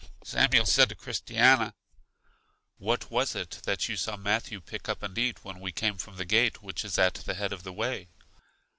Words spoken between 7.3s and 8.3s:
head of this way?